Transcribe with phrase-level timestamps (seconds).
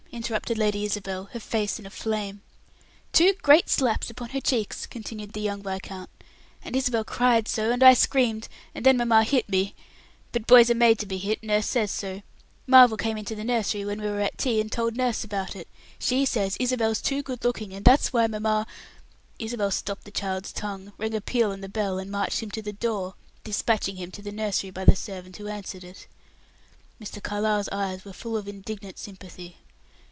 [0.13, 2.41] interrupted Lady Isabel, her face in a flame.
[3.13, 6.09] "Two great slaps upon her cheeks," continued the young viscount;
[6.65, 9.73] "and Isabel cried so, and I screamed, and then mamma hit me.
[10.33, 12.23] But boys are made to be hit; nurse says so.
[12.67, 15.69] Marvel came into the nursery when we were at tea, and told nurse about it.
[15.97, 18.67] She says Isabel's too good looking, and that's why mamma"
[19.39, 22.61] Isabel stopped the child's tongue, rang a peal on the bell, and marched him to
[22.61, 23.13] the door,
[23.45, 26.05] dispatching him to the nursery by the servant who answered it.
[27.01, 27.23] Mr.
[27.23, 29.55] Carlyle's eyes were full of indignant sympathy.